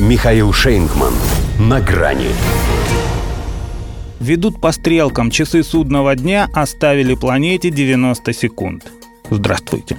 Михаил 0.00 0.50
Шейнгман. 0.50 1.12
На 1.58 1.78
грани. 1.78 2.28
Ведут 4.18 4.58
по 4.58 4.72
стрелкам 4.72 5.30
часы 5.30 5.62
судного 5.62 6.16
дня 6.16 6.48
оставили 6.54 7.14
планете 7.14 7.68
90 7.68 8.32
секунд. 8.32 8.90
Здравствуйте. 9.28 9.98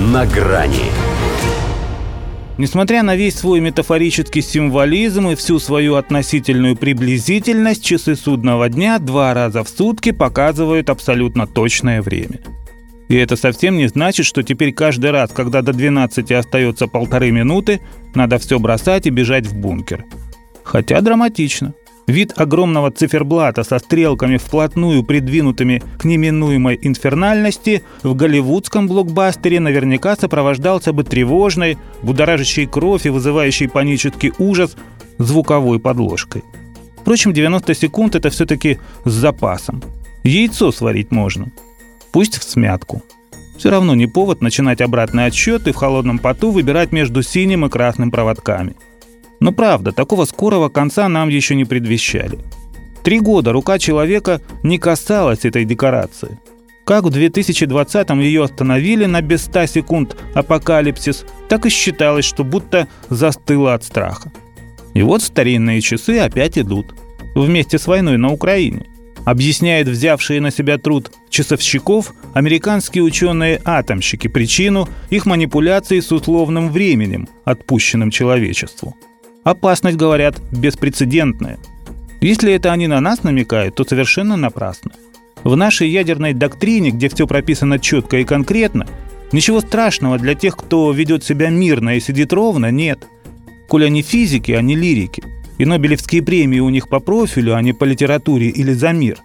На 0.00 0.26
грани. 0.26 0.90
Несмотря 2.56 3.04
на 3.04 3.14
весь 3.14 3.36
свой 3.36 3.60
метафорический 3.60 4.42
символизм 4.42 5.28
и 5.28 5.36
всю 5.36 5.60
свою 5.60 5.94
относительную 5.94 6.74
приблизительность, 6.74 7.84
часы 7.84 8.16
судного 8.16 8.68
дня 8.68 8.98
два 8.98 9.34
раза 9.34 9.62
в 9.62 9.68
сутки 9.68 10.10
показывают 10.10 10.90
абсолютно 10.90 11.46
точное 11.46 12.02
время. 12.02 12.40
И 13.08 13.16
это 13.16 13.36
совсем 13.36 13.76
не 13.76 13.88
значит, 13.88 14.26
что 14.26 14.42
теперь 14.42 14.72
каждый 14.72 15.10
раз, 15.10 15.30
когда 15.32 15.62
до 15.62 15.72
12 15.72 16.30
остается 16.32 16.86
полторы 16.86 17.30
минуты, 17.30 17.80
надо 18.14 18.38
все 18.38 18.58
бросать 18.58 19.06
и 19.06 19.10
бежать 19.10 19.46
в 19.46 19.54
бункер. 19.54 20.04
Хотя 20.62 21.00
драматично. 21.00 21.74
Вид 22.06 22.32
огромного 22.36 22.90
циферблата 22.90 23.64
со 23.64 23.78
стрелками 23.78 24.38
вплотную 24.38 25.02
придвинутыми 25.02 25.82
к 25.98 26.04
неминуемой 26.04 26.78
инфернальности 26.80 27.82
в 28.02 28.14
голливудском 28.14 28.88
блокбастере 28.88 29.60
наверняка 29.60 30.16
сопровождался 30.16 30.94
бы 30.94 31.04
тревожной, 31.04 31.76
будоражащей 32.02 32.66
кровь 32.66 33.04
и 33.04 33.10
вызывающей 33.10 33.68
панический 33.68 34.32
ужас 34.38 34.74
звуковой 35.18 35.80
подложкой. 35.80 36.44
Впрочем, 36.98 37.34
90 37.34 37.74
секунд 37.74 38.14
это 38.16 38.30
все-таки 38.30 38.78
с 39.04 39.12
запасом. 39.12 39.82
Яйцо 40.24 40.72
сварить 40.72 41.10
можно. 41.10 41.50
Пусть 42.12 42.38
в 42.38 42.42
смятку. 42.42 43.02
Все 43.56 43.70
равно 43.70 43.94
не 43.94 44.06
повод 44.06 44.40
начинать 44.40 44.80
обратный 44.80 45.26
отсчет 45.26 45.66
и 45.66 45.72
в 45.72 45.76
холодном 45.76 46.18
поту 46.18 46.50
выбирать 46.50 46.92
между 46.92 47.22
синим 47.22 47.66
и 47.66 47.68
красным 47.68 48.10
проводками– 48.10 48.76
но 49.40 49.52
правда, 49.52 49.92
такого 49.92 50.24
скорого 50.24 50.68
конца 50.68 51.08
нам 51.08 51.28
еще 51.28 51.54
не 51.54 51.64
предвещали. 51.64 52.38
Три 53.02 53.20
года 53.20 53.52
рука 53.52 53.78
человека 53.78 54.40
не 54.62 54.78
касалась 54.78 55.44
этой 55.44 55.64
декорации. 55.64 56.38
Как 56.84 57.04
в 57.04 57.08
2020-м 57.08 58.20
ее 58.20 58.44
остановили 58.44 59.04
на 59.04 59.20
без 59.20 59.44
100 59.44 59.66
секунд 59.66 60.16
апокалипсис, 60.34 61.24
так 61.48 61.66
и 61.66 61.68
считалось, 61.68 62.24
что 62.24 62.44
будто 62.44 62.88
застыла 63.10 63.74
от 63.74 63.84
страха. 63.84 64.32
И 64.94 65.02
вот 65.02 65.22
старинные 65.22 65.80
часы 65.80 66.18
опять 66.18 66.58
идут. 66.58 66.94
Вместе 67.34 67.78
с 67.78 67.86
войной 67.86 68.16
на 68.16 68.32
Украине. 68.32 68.86
Объясняет 69.30 69.88
взявшие 69.88 70.40
на 70.40 70.50
себя 70.50 70.78
труд 70.78 71.12
часовщиков 71.28 72.14
американские 72.34 73.04
ученые-атомщики 73.04 74.28
причину 74.28 74.88
их 75.10 75.26
манипуляции 75.26 76.00
с 76.00 76.10
условным 76.12 76.70
временем, 76.70 77.28
отпущенным 77.44 78.10
человечеству– 78.10 78.96
Опасность, 79.48 79.96
говорят, 79.96 80.42
беспрецедентная. 80.52 81.58
Если 82.20 82.52
это 82.52 82.70
они 82.70 82.86
на 82.86 83.00
нас 83.00 83.22
намекают, 83.22 83.76
то 83.76 83.84
совершенно 83.84 84.36
напрасно. 84.36 84.90
В 85.42 85.56
нашей 85.56 85.88
ядерной 85.88 86.34
доктрине, 86.34 86.90
где 86.90 87.08
все 87.08 87.26
прописано 87.26 87.78
четко 87.78 88.18
и 88.18 88.24
конкретно, 88.24 88.86
ничего 89.32 89.60
страшного 89.60 90.18
для 90.18 90.34
тех, 90.34 90.54
кто 90.54 90.92
ведет 90.92 91.24
себя 91.24 91.48
мирно 91.48 91.96
и 91.96 92.00
сидит 92.00 92.34
ровно, 92.34 92.70
нет. 92.70 93.06
Коль 93.68 93.86
они 93.86 94.02
физики, 94.02 94.52
а 94.52 94.60
не 94.60 94.76
лирики, 94.76 95.22
и 95.58 95.64
Нобелевские 95.64 96.22
премии 96.22 96.60
у 96.60 96.68
них 96.68 96.88
по 96.88 97.00
профилю, 97.00 97.54
а 97.54 97.62
не 97.62 97.72
по 97.72 97.84
литературе 97.84 98.48
или 98.48 98.72
за 98.72 98.92
мир, 98.92 99.18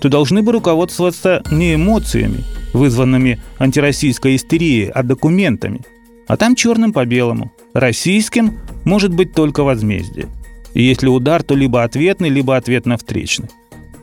то 0.00 0.08
должны 0.08 0.42
бы 0.42 0.52
руководствоваться 0.52 1.42
не 1.50 1.74
эмоциями, 1.74 2.44
вызванными 2.72 3.40
антироссийской 3.58 4.36
истерией, 4.36 4.88
а 4.88 5.02
документами. 5.02 5.80
А 6.26 6.36
там 6.36 6.54
черным 6.54 6.92
по 6.92 7.04
белому. 7.04 7.52
Российским 7.74 8.58
может 8.84 9.12
быть 9.12 9.34
только 9.34 9.62
возмездие. 9.62 10.28
И 10.74 10.82
если 10.82 11.08
удар, 11.08 11.42
то 11.42 11.54
либо 11.54 11.82
ответный, 11.82 12.28
либо 12.28 12.56
ответно-встречный. 12.56 13.48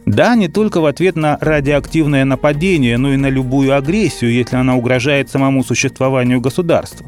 Да, 0.06 0.36
не 0.36 0.48
только 0.48 0.80
в 0.82 0.86
ответ 0.86 1.16
на 1.16 1.38
радиоактивное 1.42 2.26
нападение, 2.26 2.98
но 2.98 3.14
и 3.14 3.18
на 3.18 3.30
любую 3.30 3.76
агрессию, 3.76 4.32
если 4.32 4.56
она 4.56 4.76
угрожает 4.76 5.30
самому 5.30 5.64
существованию 5.64 6.42
государства. 6.42 7.06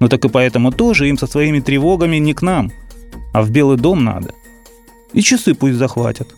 Но 0.00 0.08
так 0.08 0.24
и 0.24 0.28
поэтому 0.28 0.72
тоже 0.72 1.08
им 1.08 1.18
со 1.18 1.26
своими 1.26 1.60
тревогами 1.60 2.16
не 2.16 2.34
к 2.34 2.42
нам, 2.42 2.72
а 3.34 3.42
в 3.42 3.50
Белый 3.50 3.76
дом 3.76 4.02
надо. 4.02 4.32
И 5.12 5.20
часы 5.20 5.54
пусть 5.54 5.74
захватят. 5.74 6.34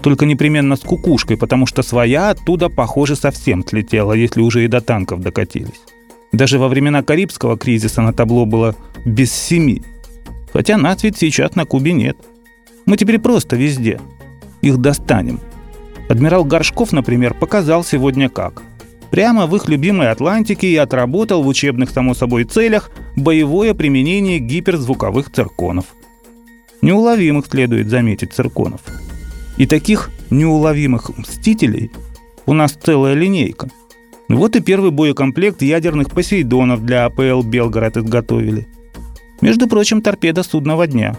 Только 0.00 0.24
непременно 0.24 0.76
с 0.76 0.80
кукушкой, 0.80 1.36
потому 1.36 1.66
что 1.66 1.82
своя 1.82 2.30
оттуда, 2.30 2.70
похоже, 2.70 3.16
совсем 3.16 3.66
слетела, 3.66 4.14
если 4.14 4.40
уже 4.40 4.64
и 4.64 4.68
до 4.68 4.80
танков 4.80 5.20
докатились. 5.20 5.82
Даже 6.32 6.58
во 6.58 6.68
времена 6.68 7.02
Карибского 7.02 7.58
кризиса 7.58 8.00
на 8.00 8.14
табло 8.14 8.46
было 8.46 8.74
без 9.04 9.30
семи– 9.30 9.82
Хотя 10.56 10.78
нас 10.78 11.02
ведь 11.02 11.18
сейчас 11.18 11.54
на 11.54 11.66
Кубе 11.66 11.92
нет. 11.92 12.16
Мы 12.86 12.96
теперь 12.96 13.18
просто 13.18 13.56
везде. 13.56 14.00
Их 14.62 14.78
достанем. 14.78 15.38
Адмирал 16.08 16.44
Горшков, 16.44 16.92
например, 16.92 17.34
показал 17.34 17.84
сегодня 17.84 18.30
как. 18.30 18.62
Прямо 19.10 19.46
в 19.46 19.54
их 19.54 19.68
любимой 19.68 20.10
Атлантике 20.10 20.68
и 20.68 20.76
отработал 20.76 21.42
в 21.42 21.46
учебных, 21.46 21.90
само 21.90 22.14
собой, 22.14 22.44
целях 22.44 22.90
боевое 23.16 23.74
применение 23.74 24.38
гиперзвуковых 24.38 25.30
цирконов. 25.30 25.84
Неуловимых 26.82 27.46
следует 27.46 27.88
заметить 27.88 28.32
цирконов. 28.32 28.80
И 29.56 29.66
таких 29.66 30.10
неуловимых 30.30 31.16
мстителей 31.16 31.90
у 32.46 32.52
нас 32.52 32.72
целая 32.72 33.14
линейка. 33.14 33.70
Вот 34.28 34.56
и 34.56 34.60
первый 34.60 34.90
боекомплект 34.90 35.62
ядерных 35.62 36.10
посейдонов 36.10 36.84
для 36.84 37.06
АПЛ 37.06 37.42
«Белгород» 37.42 37.96
изготовили– 37.96 38.66
между 39.40 39.68
прочим, 39.68 40.00
торпеда 40.00 40.42
судного 40.42 40.86
дня, 40.86 41.16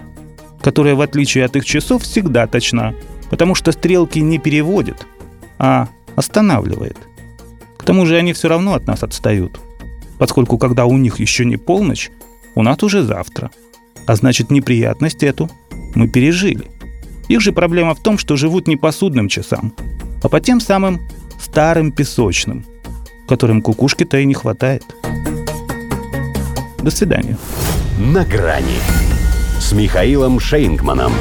которая, 0.62 0.96
в 0.96 1.02
отличие 1.02 1.46
от 1.46 1.56
их 1.56 1.66
часов, 1.66 2.04
всегда 2.04 2.48
точна, 2.48 2.96
потому 3.30 3.56
что 3.56 3.72
стрелки 3.72 4.20
не 4.20 4.40
переводит, 4.40 5.06
а 5.60 5.88
останавливает. 6.16 6.98
К 7.78 7.84
тому 7.84 8.06
же 8.06 8.18
они 8.18 8.34
все 8.34 8.48
равно 8.48 8.74
от 8.74 8.88
нас 8.88 9.04
отстают, 9.04 9.60
поскольку 10.18 10.58
когда 10.58 10.86
у 10.86 10.98
них 10.98 11.20
еще 11.20 11.46
не 11.46 11.58
полночь, 11.58 12.10
у 12.56 12.64
нас 12.64 12.82
уже 12.82 13.04
завтра. 13.04 13.52
А 14.08 14.16
значит, 14.16 14.50
неприятность 14.50 15.22
эту 15.22 15.50
мы 15.94 16.08
пережили. 16.08 16.66
Их 17.28 17.42
же 17.42 17.52
проблема 17.52 17.94
в 17.94 18.02
том, 18.02 18.18
что 18.18 18.38
живут 18.38 18.68
не 18.68 18.78
по 18.78 18.92
судным 18.92 19.28
часам, 19.28 19.74
а 20.24 20.30
по 20.30 20.40
тем 20.40 20.62
самым 20.62 21.02
старым 21.40 21.92
песочным, 21.92 22.66
которым 23.28 23.62
кукушки-то 23.62 24.18
и 24.18 24.26
не 24.26 24.34
хватает. 24.34 24.84
До 26.80 26.90
свидания 26.90 27.38
на 28.00 28.24
грани 28.24 28.80
с 29.60 29.74
Михаилом 29.74 30.40
Шейнгманом. 30.40 31.12